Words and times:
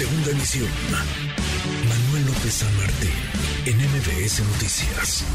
Segunda 0.00 0.30
emisión. 0.30 0.66
Manuel 1.86 2.24
López 2.24 2.54
San 2.54 2.74
Martín, 2.78 3.10
en 3.66 3.76
MBS 3.76 4.40
Noticias 4.50 5.26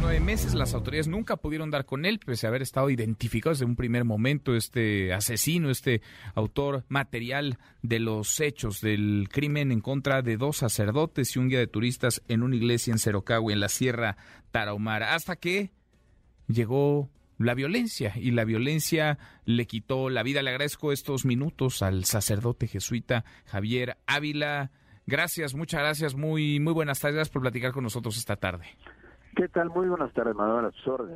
nueve 0.00 0.18
meses 0.18 0.54
las 0.54 0.74
autoridades 0.74 1.06
nunca 1.06 1.36
pudieron 1.36 1.70
dar 1.70 1.84
con 1.84 2.04
él, 2.04 2.18
pese 2.18 2.46
a 2.46 2.48
haber 2.48 2.62
estado 2.62 2.90
identificado 2.90 3.52
desde 3.52 3.64
un 3.64 3.76
primer 3.76 4.04
momento 4.04 4.56
este 4.56 5.12
asesino, 5.12 5.70
este 5.70 6.02
autor 6.34 6.84
material 6.88 7.58
de 7.82 8.00
los 8.00 8.40
hechos 8.40 8.80
del 8.80 9.28
crimen 9.30 9.70
en 9.70 9.80
contra 9.80 10.20
de 10.22 10.36
dos 10.36 10.56
sacerdotes 10.56 11.36
y 11.36 11.38
un 11.38 11.48
guía 11.48 11.60
de 11.60 11.68
turistas 11.68 12.20
en 12.26 12.42
una 12.42 12.56
iglesia 12.56 12.90
en 12.90 12.98
Cerocagua, 12.98 13.52
en 13.52 13.60
la 13.60 13.68
Sierra 13.68 14.16
Tarahumara, 14.50 15.14
hasta 15.14 15.36
que 15.36 15.70
llegó 16.48 17.08
la 17.38 17.54
violencia 17.54 18.12
y 18.16 18.32
la 18.32 18.44
violencia 18.44 19.18
le 19.44 19.66
quitó 19.66 20.10
la 20.10 20.22
vida. 20.22 20.42
Le 20.42 20.50
agradezco 20.50 20.92
estos 20.92 21.24
minutos 21.24 21.82
al 21.82 22.04
sacerdote 22.04 22.66
jesuita 22.66 23.24
Javier 23.46 23.96
Ávila. 24.06 24.70
Gracias, 25.06 25.54
muchas 25.54 25.80
gracias, 25.80 26.14
muy, 26.14 26.60
muy 26.60 26.74
buenas 26.74 27.00
tardes 27.00 27.30
por 27.30 27.40
platicar 27.40 27.72
con 27.72 27.84
nosotros 27.84 28.18
esta 28.18 28.36
tarde. 28.36 28.66
¿Qué 29.36 29.48
tal? 29.48 29.70
Muy 29.70 29.88
buenas 29.88 30.12
tardes, 30.12 30.34
Manuel. 30.34 30.72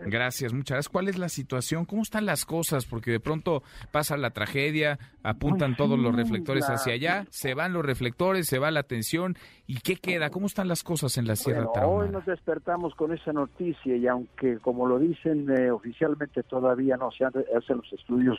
Gracias, 0.07 0.52
muchas 0.52 0.77
gracias. 0.77 0.89
¿Cuál 0.89 1.09
es 1.09 1.19
la 1.19 1.29
situación? 1.29 1.84
¿Cómo 1.84 2.02
están 2.02 2.27
las 2.27 2.45
cosas? 2.45 2.87
Porque 2.87 3.11
de 3.11 3.21
pronto 3.21 3.62
pasa 3.91 4.16
la 4.16 4.30
tragedia, 4.30 4.98
apuntan 5.23 5.77
todos 5.77 5.98
los 5.98 6.15
reflectores 6.15 6.69
hacia 6.69 6.95
allá, 6.95 7.27
se 7.30 7.55
van 7.55 7.73
los 7.73 7.85
reflectores, 7.85 8.47
se 8.47 8.59
va 8.59 8.71
la 8.71 8.80
atención. 8.80 9.37
¿Y 9.66 9.80
qué 9.80 9.97
queda? 9.97 10.30
¿Cómo 10.30 10.47
están 10.47 10.69
las 10.69 10.83
cosas 10.83 11.19
en 11.19 11.27
la 11.27 11.37
Sierra 11.37 11.65
bueno, 11.65 11.88
Hoy 11.88 12.09
nos 12.11 12.27
despertamos 12.27 12.95
con 12.95 13.12
esa 13.12 13.33
noticia 13.33 13.97
y 13.97 14.07
aunque, 14.07 14.59
como 14.59 14.87
lo 14.87 14.99
dicen 14.99 15.49
eh, 15.51 15.71
oficialmente, 15.71 16.43
todavía 16.43 16.97
no 16.97 17.10
se 17.10 17.24
hacen 17.24 17.79
los 17.79 17.93
estudios 17.93 18.38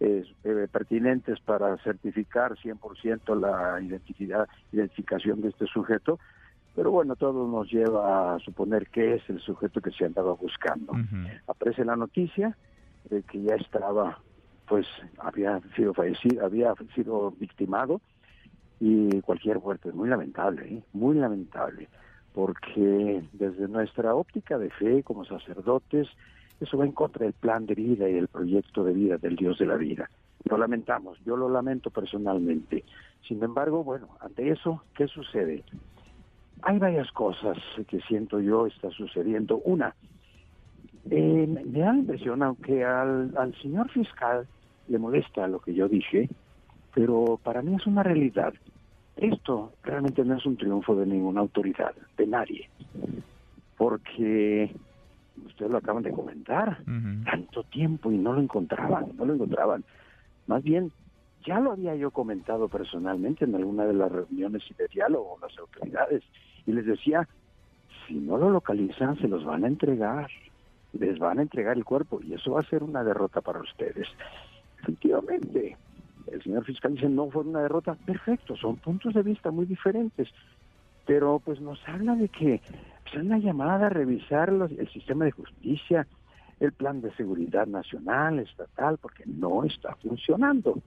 eh, 0.00 0.24
eh, 0.44 0.68
pertinentes 0.70 1.40
para 1.40 1.76
certificar 1.78 2.56
100% 2.56 3.40
la 3.40 3.80
identidad, 3.80 4.48
identificación 4.72 5.40
de 5.40 5.48
este 5.48 5.66
sujeto, 5.66 6.18
pero 6.76 6.90
bueno, 6.90 7.16
todo 7.16 7.48
nos 7.48 7.72
lleva 7.72 8.34
a 8.34 8.38
suponer 8.40 8.88
que 8.88 9.14
es 9.14 9.30
el 9.30 9.40
sujeto 9.40 9.80
que 9.80 9.90
se 9.90 10.04
andaba 10.04 10.34
buscando. 10.34 10.92
Aparece 11.46 11.86
la 11.86 11.96
noticia 11.96 12.54
de 13.08 13.22
que 13.22 13.40
ya 13.40 13.54
estaba, 13.54 14.20
pues 14.68 14.86
había 15.18 15.58
sido 15.74 15.94
fallecido, 15.94 16.44
había 16.44 16.74
sido 16.94 17.30
victimado 17.30 18.02
y 18.78 19.22
cualquier 19.22 19.58
muerte 19.58 19.88
es 19.88 19.94
muy 19.94 20.10
lamentable, 20.10 20.66
¿eh? 20.66 20.82
muy 20.92 21.16
lamentable, 21.16 21.88
porque 22.34 23.22
desde 23.32 23.68
nuestra 23.68 24.14
óptica 24.14 24.58
de 24.58 24.68
fe 24.68 25.02
como 25.02 25.24
sacerdotes, 25.24 26.08
eso 26.60 26.76
va 26.76 26.84
en 26.84 26.92
contra 26.92 27.24
del 27.24 27.32
plan 27.32 27.64
de 27.64 27.74
vida 27.74 28.06
y 28.06 28.12
del 28.12 28.28
proyecto 28.28 28.84
de 28.84 28.92
vida 28.92 29.16
del 29.16 29.36
Dios 29.36 29.58
de 29.58 29.64
la 29.64 29.76
vida. 29.76 30.10
Lo 30.44 30.58
lamentamos, 30.58 31.18
yo 31.24 31.38
lo 31.38 31.48
lamento 31.48 31.88
personalmente. 31.90 32.84
Sin 33.26 33.42
embargo, 33.42 33.82
bueno, 33.82 34.08
ante 34.20 34.50
eso, 34.50 34.82
¿qué 34.94 35.08
sucede? 35.08 35.64
Hay 36.62 36.78
varias 36.78 37.10
cosas 37.12 37.58
que 37.88 38.00
siento 38.02 38.40
yo 38.40 38.66
está 38.66 38.90
sucediendo. 38.90 39.58
Una, 39.64 39.94
eh, 41.10 41.46
me 41.46 41.80
da 41.80 41.92
la 41.92 41.98
impresión, 41.98 42.42
aunque 42.42 42.84
al, 42.84 43.32
al 43.36 43.54
señor 43.60 43.90
fiscal 43.90 44.46
le 44.88 44.98
molesta 44.98 45.46
lo 45.48 45.60
que 45.60 45.74
yo 45.74 45.88
dije, 45.88 46.28
pero 46.94 47.38
para 47.42 47.62
mí 47.62 47.74
es 47.74 47.86
una 47.86 48.02
realidad. 48.02 48.54
Esto 49.16 49.72
realmente 49.82 50.24
no 50.24 50.36
es 50.36 50.44
un 50.44 50.56
triunfo 50.56 50.94
de 50.94 51.06
ninguna 51.06 51.40
autoridad, 51.40 51.94
de 52.16 52.26
nadie, 52.26 52.68
porque 53.76 54.70
ustedes 55.46 55.70
lo 55.70 55.78
acaban 55.78 56.02
de 56.02 56.10
comentar, 56.10 56.78
tanto 57.24 57.62
tiempo 57.64 58.12
y 58.12 58.18
no 58.18 58.34
lo 58.34 58.40
encontraban, 58.40 59.06
no 59.16 59.24
lo 59.24 59.34
encontraban. 59.34 59.84
Más 60.46 60.62
bien, 60.62 60.92
ya 61.46 61.60
lo 61.60 61.72
había 61.72 61.94
yo 61.94 62.10
comentado 62.10 62.68
personalmente 62.68 63.44
en 63.44 63.54
alguna 63.54 63.86
de 63.86 63.94
las 63.94 64.10
reuniones 64.10 64.62
y 64.68 64.74
de 64.74 64.88
diálogo 64.88 65.36
con 65.36 65.48
las 65.48 65.58
autoridades 65.58 66.22
y 66.66 66.72
les 66.72 66.84
decía, 66.84 67.26
si 68.06 68.14
no 68.14 68.36
lo 68.36 68.50
localizan, 68.50 69.16
se 69.18 69.28
los 69.28 69.44
van 69.44 69.64
a 69.64 69.68
entregar, 69.68 70.28
les 70.92 71.18
van 71.18 71.38
a 71.38 71.42
entregar 71.42 71.76
el 71.76 71.84
cuerpo 71.84 72.20
y 72.22 72.34
eso 72.34 72.52
va 72.52 72.60
a 72.60 72.68
ser 72.68 72.82
una 72.82 73.04
derrota 73.04 73.40
para 73.40 73.60
ustedes. 73.60 74.08
Efectivamente, 74.82 75.76
el 76.26 76.42
señor 76.42 76.64
fiscal 76.64 76.94
dice, 76.94 77.08
no 77.08 77.30
fue 77.30 77.44
una 77.44 77.62
derrota, 77.62 77.94
perfecto, 77.94 78.56
son 78.56 78.76
puntos 78.76 79.14
de 79.14 79.22
vista 79.22 79.52
muy 79.52 79.66
diferentes, 79.66 80.28
pero 81.06 81.40
pues 81.44 81.60
nos 81.60 81.78
habla 81.88 82.16
de 82.16 82.28
que 82.28 82.60
pues, 83.04 83.14
es 83.14 83.22
una 83.22 83.38
llamada 83.38 83.86
a 83.86 83.90
revisar 83.90 84.48
el 84.48 84.88
sistema 84.88 85.24
de 85.24 85.30
justicia, 85.30 86.08
el 86.58 86.72
plan 86.72 87.00
de 87.00 87.14
seguridad 87.14 87.66
nacional, 87.66 88.40
estatal, 88.40 88.98
porque 88.98 89.24
no 89.26 89.62
está 89.64 89.94
funcionando. 89.96 90.82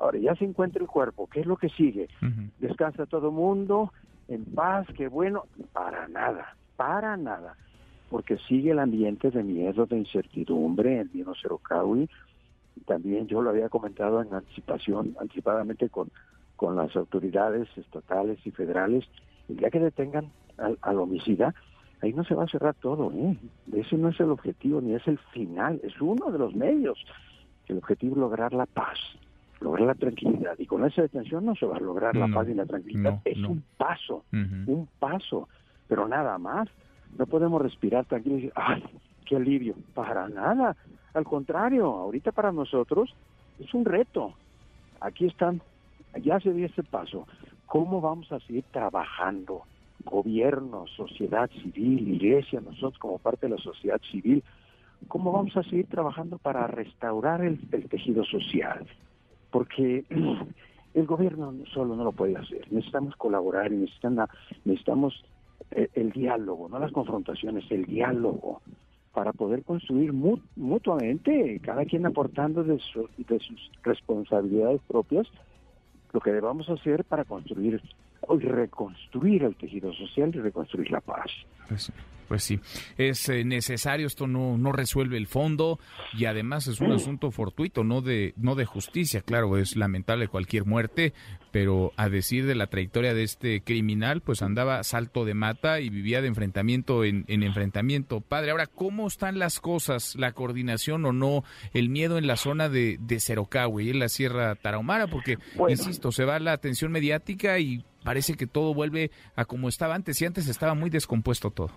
Ahora 0.00 0.18
ya 0.18 0.34
se 0.34 0.46
encuentra 0.46 0.80
el 0.80 0.88
cuerpo, 0.88 1.28
¿qué 1.30 1.40
es 1.40 1.46
lo 1.46 1.56
que 1.56 1.68
sigue? 1.68 2.08
Descansa 2.58 3.04
todo 3.04 3.30
mundo, 3.30 3.92
en 4.28 4.46
paz, 4.46 4.86
qué 4.96 5.08
bueno, 5.08 5.44
para 5.74 6.08
nada, 6.08 6.56
para 6.76 7.18
nada, 7.18 7.54
porque 8.08 8.38
sigue 8.48 8.70
el 8.70 8.78
ambiente 8.78 9.30
de 9.30 9.42
miedo, 9.42 9.84
de 9.84 9.98
incertidumbre 9.98 11.00
en 11.00 11.10
Vino 11.12 11.34
Cerocaui. 11.34 12.08
También 12.86 13.26
yo 13.26 13.42
lo 13.42 13.50
había 13.50 13.68
comentado 13.68 14.22
en 14.22 14.32
anticipación, 14.32 15.14
anticipadamente 15.20 15.90
con, 15.90 16.08
con 16.56 16.76
las 16.76 16.96
autoridades 16.96 17.68
estatales 17.76 18.38
y 18.46 18.50
federales, 18.52 19.04
el 19.50 19.56
día 19.58 19.70
que 19.70 19.80
detengan 19.80 20.30
al, 20.56 20.78
al 20.80 20.98
homicida, 20.98 21.54
ahí 22.00 22.14
no 22.14 22.24
se 22.24 22.34
va 22.34 22.44
a 22.44 22.48
cerrar 22.48 22.74
todo, 22.76 23.12
¿eh? 23.12 23.36
Ese 23.74 23.98
no 23.98 24.08
es 24.08 24.18
el 24.20 24.30
objetivo 24.30 24.80
ni 24.80 24.94
es 24.94 25.06
el 25.06 25.18
final, 25.34 25.78
es 25.82 26.00
uno 26.00 26.30
de 26.30 26.38
los 26.38 26.54
medios. 26.54 27.04
El 27.66 27.78
objetivo 27.78 28.14
es 28.14 28.20
lograr 28.20 28.54
la 28.54 28.66
paz, 28.66 28.98
lograr 29.60 29.86
la 29.86 29.94
tranquilidad. 29.94 30.58
Y 30.58 30.66
con 30.66 30.84
esa 30.84 31.02
detención 31.02 31.44
no 31.44 31.54
se 31.54 31.66
va 31.66 31.76
a 31.76 31.80
lograr 31.80 32.16
la 32.16 32.28
paz 32.28 32.48
y 32.48 32.54
la 32.54 32.66
tranquilidad. 32.66 33.20
es 33.24 33.38
un 33.38 33.62
paso, 33.76 34.24
un 34.32 34.88
paso, 34.98 35.48
pero 35.88 36.08
nada 36.08 36.38
más. 36.38 36.68
No 37.18 37.26
podemos 37.26 37.60
respirar 37.60 38.04
tranquilos 38.04 38.38
y 38.38 38.42
decir, 38.42 38.52
¡ay, 38.54 38.84
qué 39.26 39.36
alivio! 39.36 39.74
Para 39.94 40.28
nada. 40.28 40.76
Al 41.12 41.24
contrario, 41.24 41.86
ahorita 41.86 42.30
para 42.30 42.52
nosotros 42.52 43.12
es 43.58 43.74
un 43.74 43.84
reto. 43.84 44.34
Aquí 45.00 45.26
están, 45.26 45.60
ya 46.22 46.38
se 46.38 46.52
dio 46.52 46.66
ese 46.66 46.84
paso. 46.84 47.26
¿Cómo 47.66 48.00
vamos 48.00 48.30
a 48.30 48.38
seguir 48.40 48.64
trabajando? 48.70 49.62
Gobierno, 50.04 50.86
sociedad 50.86 51.50
civil, 51.50 52.14
iglesia, 52.14 52.60
nosotros 52.60 52.98
como 52.98 53.18
parte 53.18 53.48
de 53.48 53.56
la 53.56 53.60
sociedad 53.60 54.00
civil, 54.10 54.42
¿cómo 55.08 55.32
vamos 55.32 55.56
a 55.56 55.64
seguir 55.64 55.86
trabajando 55.86 56.38
para 56.38 56.68
restaurar 56.68 57.42
el 57.42 57.58
tejido 57.88 58.24
social? 58.24 58.86
Porque 59.50 60.04
el 60.94 61.06
gobierno 61.06 61.54
solo 61.72 61.96
no 61.96 62.04
lo 62.04 62.12
puede 62.12 62.36
hacer. 62.36 62.66
Necesitamos 62.70 63.16
colaborar 63.16 63.72
y 63.72 63.86
necesitamos 64.64 65.24
eh, 65.70 65.88
el 65.94 66.12
diálogo, 66.12 66.68
no 66.68 66.78
las 66.78 66.92
confrontaciones, 66.92 67.64
el 67.70 67.84
diálogo 67.86 68.60
para 69.12 69.32
poder 69.32 69.64
construir 69.64 70.12
mutuamente, 70.12 71.60
cada 71.62 71.84
quien 71.84 72.06
aportando 72.06 72.62
de, 72.62 72.74
de 72.74 73.38
sus 73.40 73.70
responsabilidades 73.82 74.80
propias, 74.86 75.26
lo 76.12 76.20
que 76.20 76.32
debamos 76.32 76.68
hacer 76.70 77.04
para 77.04 77.24
construir 77.24 77.82
y 78.28 78.38
reconstruir 78.38 79.44
el 79.44 79.56
tejido 79.56 79.92
social 79.94 80.30
y 80.34 80.38
reconstruir 80.38 80.90
la 80.90 81.00
paz. 81.00 81.30
Pues 82.30 82.44
sí, 82.44 82.60
es 82.96 83.28
eh, 83.28 83.42
necesario, 83.42 84.06
esto 84.06 84.28
no, 84.28 84.56
no 84.56 84.70
resuelve 84.70 85.16
el 85.16 85.26
fondo 85.26 85.80
y 86.16 86.26
además 86.26 86.68
es 86.68 86.80
un 86.80 86.92
asunto 86.92 87.32
fortuito, 87.32 87.82
no 87.82 88.02
de, 88.02 88.34
no 88.36 88.54
de 88.54 88.66
justicia, 88.66 89.20
claro, 89.20 89.58
es 89.58 89.74
lamentable 89.74 90.28
cualquier 90.28 90.64
muerte, 90.64 91.12
pero 91.50 91.92
a 91.96 92.08
decir 92.08 92.46
de 92.46 92.54
la 92.54 92.68
trayectoria 92.68 93.14
de 93.14 93.24
este 93.24 93.62
criminal, 93.62 94.20
pues 94.20 94.42
andaba 94.42 94.84
salto 94.84 95.24
de 95.24 95.34
mata 95.34 95.80
y 95.80 95.90
vivía 95.90 96.22
de 96.22 96.28
enfrentamiento 96.28 97.02
en, 97.02 97.24
enfrentamiento. 97.26 98.20
Padre, 98.20 98.52
ahora, 98.52 98.68
¿cómo 98.68 99.08
están 99.08 99.40
las 99.40 99.58
cosas, 99.58 100.14
la 100.14 100.30
coordinación 100.30 101.04
o 101.06 101.12
no, 101.12 101.42
el 101.72 101.88
miedo 101.88 102.16
en 102.16 102.28
la 102.28 102.36
zona 102.36 102.68
de, 102.68 102.96
de 103.00 103.20
y 103.80 103.90
en 103.90 103.98
la 103.98 104.08
Sierra 104.08 104.54
Tarahumara? 104.54 105.08
Porque, 105.08 105.36
insisto, 105.68 106.12
se 106.12 106.24
va 106.24 106.38
la 106.38 106.52
atención 106.52 106.92
mediática 106.92 107.58
y 107.58 107.84
parece 108.04 108.34
que 108.34 108.46
todo 108.46 108.72
vuelve 108.72 109.10
a 109.34 109.46
como 109.46 109.68
estaba 109.68 109.96
antes 109.96 110.22
y 110.22 110.26
antes 110.26 110.46
estaba 110.46 110.74
muy 110.74 110.90
descompuesto 110.90 111.50
todo. 111.50 111.72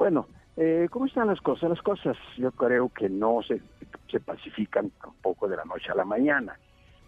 Bueno, 0.00 0.28
eh, 0.56 0.88
¿cómo 0.90 1.04
están 1.04 1.26
las 1.26 1.42
cosas? 1.42 1.68
Las 1.68 1.82
cosas 1.82 2.16
yo 2.38 2.52
creo 2.52 2.88
que 2.88 3.10
no 3.10 3.42
se, 3.42 3.60
se 4.10 4.18
pacifican 4.18 4.90
tampoco 4.98 5.46
de 5.46 5.58
la 5.58 5.66
noche 5.66 5.92
a 5.92 5.94
la 5.94 6.06
mañana. 6.06 6.58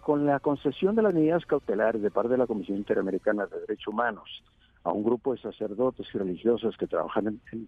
Con 0.02 0.26
la 0.26 0.40
concesión 0.40 0.94
de 0.94 1.00
las 1.00 1.14
medidas 1.14 1.46
cautelares 1.46 2.02
de 2.02 2.10
parte 2.10 2.32
de 2.32 2.36
la 2.36 2.46
Comisión 2.46 2.76
Interamericana 2.76 3.46
de 3.46 3.60
Derechos 3.60 3.86
Humanos 3.86 4.44
a 4.84 4.92
un 4.92 5.04
grupo 5.04 5.32
de 5.32 5.40
sacerdotes 5.40 6.06
y 6.12 6.18
religiosos 6.18 6.76
que 6.76 6.86
trabajan 6.86 7.28
en, 7.28 7.40
en 7.52 7.66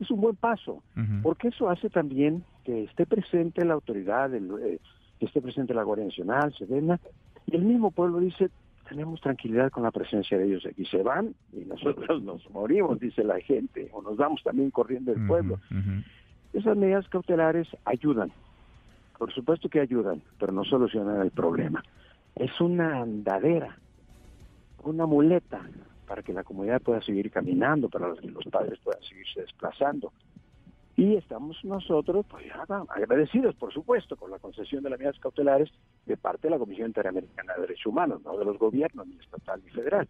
es 0.00 0.10
un 0.10 0.20
buen 0.22 0.36
paso, 0.36 0.82
porque 1.22 1.48
eso 1.48 1.68
hace 1.68 1.90
también 1.90 2.42
que 2.64 2.84
esté 2.84 3.04
presente 3.04 3.66
la 3.66 3.74
autoridad, 3.74 4.34
eh, 4.34 4.78
que 5.20 5.26
esté 5.26 5.42
presente 5.42 5.74
la 5.74 5.82
Guardia 5.82 6.06
Nacional, 6.06 6.54
Sedena, 6.56 6.98
y 7.44 7.54
el 7.54 7.66
mismo 7.66 7.90
pueblo 7.90 8.20
dice, 8.20 8.48
tenemos 8.88 9.20
tranquilidad 9.20 9.70
con 9.70 9.82
la 9.82 9.90
presencia 9.90 10.38
de 10.38 10.46
ellos 10.46 10.66
aquí. 10.66 10.84
Se 10.86 11.02
van 11.02 11.34
y 11.52 11.64
nosotros 11.64 12.22
nos 12.22 12.48
morimos, 12.50 13.00
dice 13.00 13.24
la 13.24 13.40
gente, 13.40 13.88
o 13.92 14.02
nos 14.02 14.16
vamos 14.16 14.42
también 14.42 14.70
corriendo 14.70 15.12
del 15.12 15.26
pueblo. 15.26 15.60
Esas 16.52 16.76
medidas 16.76 17.08
cautelares 17.08 17.68
ayudan, 17.84 18.32
por 19.18 19.32
supuesto 19.32 19.68
que 19.68 19.80
ayudan, 19.80 20.22
pero 20.38 20.52
no 20.52 20.64
solucionan 20.64 21.20
el 21.20 21.30
problema. 21.30 21.82
Es 22.34 22.60
una 22.60 23.02
andadera 23.02 23.76
una 24.86 25.06
muleta 25.06 25.60
para 26.06 26.22
que 26.22 26.32
la 26.32 26.44
comunidad 26.44 26.80
pueda 26.80 27.02
seguir 27.02 27.30
caminando, 27.30 27.88
para 27.88 28.14
que 28.14 28.28
los 28.28 28.44
padres 28.44 28.78
puedan 28.82 29.02
seguirse 29.02 29.40
desplazando. 29.40 30.12
Y 30.96 31.14
estamos 31.16 31.62
nosotros 31.62 32.24
pues, 32.30 32.46
agradecidos, 32.88 33.54
por 33.56 33.72
supuesto, 33.72 34.16
con 34.16 34.30
la 34.30 34.38
concesión 34.38 34.82
de 34.82 34.90
las 34.90 34.98
medidas 34.98 35.18
cautelares 35.18 35.70
de 36.06 36.16
parte 36.16 36.48
de 36.48 36.52
la 36.52 36.58
Comisión 36.58 36.86
Interamericana 36.86 37.54
de 37.54 37.62
Derechos 37.62 37.86
Humanos, 37.86 38.22
no 38.24 38.38
de 38.38 38.46
los 38.46 38.58
gobiernos, 38.58 39.06
ni 39.06 39.16
estatal 39.16 39.60
ni 39.62 39.70
federal. 39.70 40.08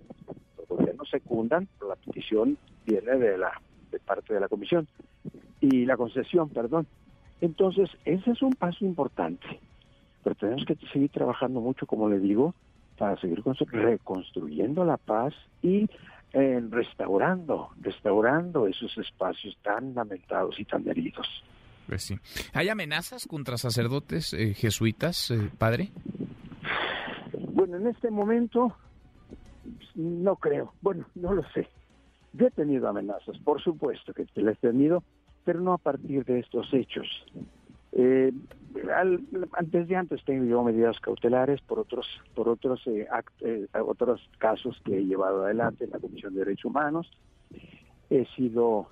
Los 0.56 0.68
gobiernos 0.68 1.10
secundan, 1.10 1.66
la 1.86 1.96
petición 1.96 2.56
viene 2.86 3.16
de, 3.16 3.36
la, 3.36 3.60
de 3.90 3.98
parte 3.98 4.34
de 4.34 4.40
la 4.40 4.48
Comisión. 4.48 4.86
Y 5.60 5.86
la 5.86 5.96
concesión, 5.96 6.50
perdón. 6.50 6.86
Entonces, 7.40 7.90
ese 8.04 8.30
es 8.30 8.42
un 8.42 8.52
paso 8.52 8.84
importante. 8.84 9.60
Pero 10.22 10.36
tenemos 10.36 10.64
que 10.66 10.76
seguir 10.92 11.10
trabajando 11.10 11.60
mucho, 11.60 11.86
como 11.86 12.08
le 12.08 12.20
digo, 12.20 12.54
para 12.96 13.20
seguir 13.20 13.42
reconstruyendo 13.72 14.84
la 14.84 14.96
paz 14.96 15.34
y 15.62 15.88
restaurando, 16.70 17.70
restaurando 17.80 18.66
esos 18.66 18.96
espacios 18.98 19.56
tan 19.62 19.94
lamentados 19.94 20.58
y 20.60 20.64
tan 20.64 20.86
heridos. 20.86 21.26
Pues 21.86 22.02
sí. 22.02 22.18
¿Hay 22.52 22.68
amenazas 22.68 23.26
contra 23.26 23.56
sacerdotes 23.56 24.32
eh, 24.32 24.54
jesuitas, 24.54 25.30
eh, 25.30 25.50
padre? 25.56 25.90
Bueno, 27.52 27.76
en 27.76 27.86
este 27.86 28.10
momento 28.10 28.76
no 29.94 30.36
creo. 30.36 30.74
Bueno, 30.82 31.06
no 31.14 31.32
lo 31.32 31.42
sé. 31.50 31.68
Yo 32.32 32.48
he 32.48 32.50
tenido 32.50 32.88
amenazas, 32.88 33.38
por 33.38 33.62
supuesto 33.62 34.12
que 34.12 34.26
las 34.34 34.56
he 34.58 34.68
tenido, 34.68 35.02
pero 35.44 35.60
no 35.60 35.72
a 35.72 35.78
partir 35.78 36.24
de 36.24 36.40
estos 36.40 36.66
hechos. 36.74 37.06
Eh, 37.92 38.32
antes 39.52 39.88
de 39.88 39.96
antes 39.96 40.25
tengo 40.25 40.64
medidas 40.64 40.99
cautelares 41.00 41.61
por 41.62 41.78
otros 41.78 42.06
por 42.34 42.49
otros 42.49 42.87
eh, 42.87 43.06
eh, 43.40 43.67
otros 43.84 44.28
casos 44.38 44.81
que 44.84 44.99
he 44.99 45.05
llevado 45.05 45.44
adelante 45.44 45.84
en 45.84 45.90
la 45.90 45.99
Comisión 45.99 46.34
de 46.34 46.40
Derechos 46.40 46.67
Humanos. 46.67 47.11
He 48.11 48.26
sido 48.37 48.88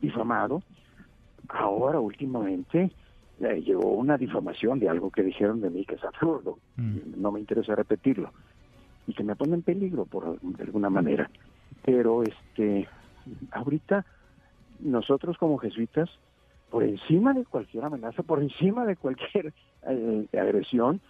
difamado. 0.00 0.62
Ahora 1.48 2.00
últimamente 2.00 2.90
llegó 3.38 3.92
una 3.92 4.16
difamación 4.16 4.78
de 4.80 4.88
algo 4.88 5.10
que 5.10 5.22
dijeron 5.22 5.60
de 5.60 5.70
mí 5.70 5.84
que 5.84 5.96
es 5.96 6.04
absurdo. 6.04 6.58
Mm. 6.76 7.20
No 7.20 7.32
me 7.32 7.40
interesa 7.40 7.74
repetirlo 7.74 8.32
y 9.06 9.14
que 9.14 9.22
me 9.22 9.36
pone 9.36 9.54
en 9.54 9.62
peligro 9.62 10.04
por 10.04 10.40
de 10.40 10.62
alguna 10.64 10.90
manera. 10.90 11.30
Pero 11.84 12.22
este 12.22 12.88
ahorita 13.50 14.04
nosotros 14.80 15.38
como 15.38 15.58
jesuitas 15.58 16.10
por 16.70 16.82
encima 16.82 17.32
de 17.32 17.44
cualquier 17.44 17.84
amenaza, 17.84 18.22
por 18.22 18.42
encima 18.42 18.84
de 18.84 18.96
cualquier 18.96 19.52
eh, 19.88 20.26
agresión, 20.32 21.00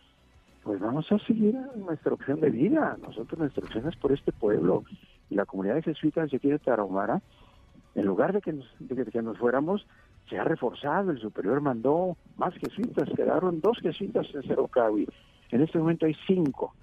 pues 0.63 0.81
vamos 0.81 1.11
a 1.13 1.19
seguir 1.21 1.55
nuestra 1.77 2.13
opción 2.13 2.41
de 2.41 2.51
vida. 2.51 2.97
Nosotros 3.01 3.39
nuestra 3.39 3.65
opción 3.65 3.89
es 3.89 3.97
por 3.97 4.13
este 4.13 4.33
pueblo. 4.33 4.85
Y 5.31 5.37
la 5.37 5.47
comunidad 5.47 5.77
de 5.77 5.83
jesuitas 5.83 6.31
de 6.31 6.39
aquí 6.39 6.51
de 6.51 6.59
Tarahumara, 6.59 7.23
en 7.95 8.05
lugar 8.05 8.33
de 8.33 8.41
que, 8.41 8.53
nos, 8.53 8.67
de 8.81 9.05
que 9.07 9.23
nos 9.23 9.39
fuéramos, 9.39 9.87
se 10.29 10.39
ha 10.39 10.45
reforzado. 10.45 11.13
El 11.13 11.21
superior 11.21 11.61
mandó 11.61 12.17
más 12.37 12.53
jesuitas, 12.55 13.09
quedaron 13.15 13.61
dos 13.61 13.79
jesuitas 13.79 14.27
en 14.35 14.43
Cerocawi. 14.43 15.07
En 15.51 15.63
este 15.63 15.79
momento 15.79 16.07
hay 16.07 16.17
cinco. 16.27 16.75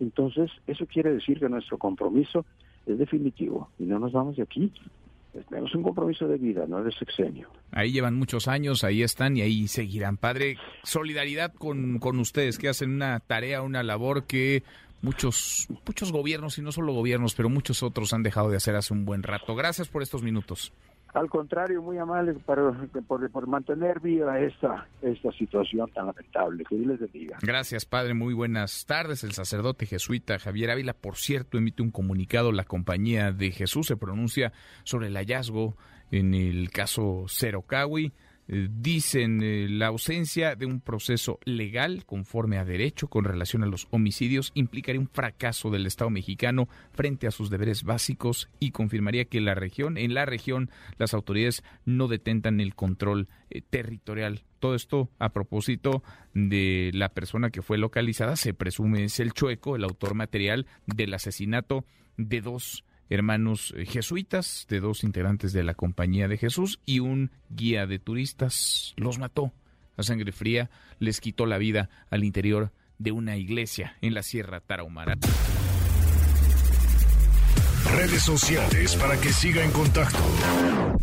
Entonces, 0.00 0.50
eso 0.66 0.86
quiere 0.86 1.12
decir 1.12 1.38
que 1.38 1.48
nuestro 1.48 1.78
compromiso 1.78 2.44
es 2.86 2.98
definitivo 2.98 3.68
y 3.78 3.84
no 3.84 3.98
nos 3.98 4.12
vamos 4.12 4.36
de 4.36 4.42
aquí 4.42 4.72
tenemos 5.48 5.74
un 5.74 5.82
compromiso 5.82 6.26
de 6.26 6.38
vida, 6.38 6.66
no 6.66 6.82
de 6.82 6.92
sexenio. 6.92 7.50
Ahí 7.70 7.92
llevan 7.92 8.14
muchos 8.14 8.48
años, 8.48 8.84
ahí 8.84 9.02
están 9.02 9.36
y 9.36 9.42
ahí 9.42 9.68
seguirán. 9.68 10.16
Padre, 10.16 10.56
solidaridad 10.82 11.52
con, 11.54 11.98
con 11.98 12.18
ustedes 12.18 12.58
que 12.58 12.68
hacen 12.68 12.90
una 12.90 13.20
tarea, 13.20 13.62
una 13.62 13.82
labor 13.82 14.24
que 14.24 14.62
muchos, 15.02 15.68
muchos 15.86 16.12
gobiernos, 16.12 16.58
y 16.58 16.62
no 16.62 16.72
solo 16.72 16.92
gobiernos, 16.92 17.34
pero 17.34 17.48
muchos 17.48 17.82
otros 17.82 18.12
han 18.12 18.22
dejado 18.22 18.50
de 18.50 18.56
hacer 18.56 18.76
hace 18.76 18.92
un 18.92 19.04
buen 19.04 19.22
rato. 19.22 19.54
Gracias 19.54 19.88
por 19.88 20.02
estos 20.02 20.22
minutos. 20.22 20.72
Al 21.14 21.30
contrario, 21.30 21.82
muy 21.82 21.98
amable 21.98 22.34
para, 22.34 22.72
por, 23.06 23.46
mantener 23.46 24.00
viva 24.00 24.38
esta, 24.40 24.86
esta 25.00 25.32
situación 25.32 25.90
tan 25.92 26.06
lamentable. 26.06 26.64
Que 26.68 26.76
Dios 26.76 26.86
les 26.86 27.00
bendiga. 27.00 27.38
Gracias, 27.40 27.86
padre. 27.86 28.14
Muy 28.14 28.34
buenas 28.34 28.84
tardes. 28.84 29.24
El 29.24 29.32
sacerdote 29.32 29.86
jesuita 29.86 30.38
Javier 30.38 30.70
Ávila, 30.70 30.92
por 30.92 31.16
cierto, 31.16 31.58
emite 31.58 31.82
un 31.82 31.90
comunicado. 31.90 32.52
La 32.52 32.64
compañía 32.64 33.32
de 33.32 33.50
Jesús 33.52 33.86
se 33.86 33.96
pronuncia 33.96 34.52
sobre 34.84 35.06
el 35.06 35.14
hallazgo 35.14 35.76
en 36.10 36.34
el 36.34 36.70
caso 36.70 37.24
Cerocawi 37.28 38.12
dicen 38.48 39.42
eh, 39.42 39.66
la 39.68 39.88
ausencia 39.88 40.56
de 40.56 40.64
un 40.64 40.80
proceso 40.80 41.38
legal 41.44 42.06
conforme 42.06 42.56
a 42.56 42.64
derecho 42.64 43.08
con 43.08 43.24
relación 43.24 43.62
a 43.62 43.66
los 43.66 43.88
homicidios 43.90 44.52
implicaría 44.54 45.00
un 45.00 45.08
fracaso 45.08 45.70
del 45.70 45.86
Estado 45.86 46.08
mexicano 46.08 46.66
frente 46.92 47.26
a 47.26 47.30
sus 47.30 47.50
deberes 47.50 47.84
básicos 47.84 48.48
y 48.58 48.70
confirmaría 48.70 49.26
que 49.26 49.42
la 49.42 49.54
región, 49.54 49.98
en 49.98 50.14
la 50.14 50.24
región, 50.24 50.70
las 50.96 51.12
autoridades 51.12 51.62
no 51.84 52.08
detentan 52.08 52.60
el 52.60 52.74
control 52.74 53.28
eh, 53.50 53.60
territorial. 53.60 54.44
Todo 54.60 54.74
esto 54.74 55.10
a 55.18 55.28
propósito 55.28 56.02
de 56.32 56.90
la 56.94 57.10
persona 57.10 57.50
que 57.50 57.62
fue 57.62 57.76
localizada, 57.76 58.36
se 58.36 58.54
presume 58.54 59.04
es 59.04 59.20
el 59.20 59.34
chueco, 59.34 59.76
el 59.76 59.84
autor 59.84 60.14
material 60.14 60.66
del 60.86 61.12
asesinato 61.12 61.84
de 62.16 62.40
dos 62.40 62.84
hermanos 63.08 63.74
eh, 63.76 63.86
jesuitas, 63.86 64.66
de 64.68 64.80
dos 64.80 65.04
integrantes 65.04 65.52
de 65.52 65.64
la 65.64 65.74
Compañía 65.74 66.28
de 66.28 66.36
Jesús 66.36 66.80
y 66.84 67.00
un 67.00 67.30
guía 67.48 67.86
de 67.86 67.98
turistas. 67.98 68.94
Los 68.96 69.18
mató 69.18 69.52
a 69.96 70.02
sangre 70.02 70.32
fría, 70.32 70.70
les 70.98 71.20
quitó 71.20 71.46
la 71.46 71.58
vida 71.58 71.90
al 72.10 72.24
interior 72.24 72.72
de 72.98 73.12
una 73.12 73.36
iglesia 73.36 73.96
en 74.00 74.14
la 74.14 74.22
Sierra 74.22 74.60
Tarahumara. 74.60 75.16
Redes 77.96 78.22
sociales 78.22 78.96
para 78.96 79.18
que 79.20 79.32
siga 79.32 79.64
en 79.64 79.70
contacto: 79.70 80.18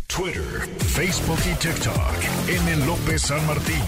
Twitter, 0.06 0.68
Facebook 0.78 1.40
y 1.50 1.54
TikTok. 1.58 2.48
N. 2.48 2.86
López 2.86 3.22
San 3.22 3.44
Martín. 3.46 3.82